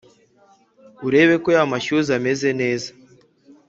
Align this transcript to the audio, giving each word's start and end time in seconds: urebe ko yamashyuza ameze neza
urebe 1.07 1.35
ko 1.43 1.49
yamashyuza 1.57 2.11
ameze 2.19 2.49
neza 2.61 2.89